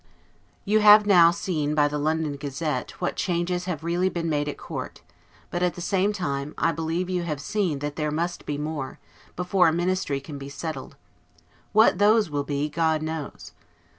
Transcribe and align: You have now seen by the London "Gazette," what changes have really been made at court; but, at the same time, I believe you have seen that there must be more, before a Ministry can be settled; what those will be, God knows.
You 0.65 0.79
have 0.79 1.05
now 1.05 1.29
seen 1.29 1.75
by 1.75 1.87
the 1.87 1.99
London 1.99 2.35
"Gazette," 2.35 2.93
what 2.99 3.15
changes 3.15 3.65
have 3.65 3.83
really 3.83 4.09
been 4.09 4.31
made 4.31 4.47
at 4.49 4.57
court; 4.57 5.03
but, 5.51 5.61
at 5.61 5.75
the 5.75 5.79
same 5.79 6.11
time, 6.11 6.55
I 6.57 6.71
believe 6.71 7.07
you 7.07 7.21
have 7.21 7.39
seen 7.39 7.77
that 7.85 7.97
there 7.97 8.09
must 8.09 8.47
be 8.47 8.57
more, 8.57 8.97
before 9.35 9.67
a 9.67 9.71
Ministry 9.71 10.19
can 10.19 10.39
be 10.39 10.49
settled; 10.49 10.95
what 11.71 11.99
those 11.99 12.31
will 12.31 12.43
be, 12.43 12.67
God 12.67 13.03
knows. 13.03 13.51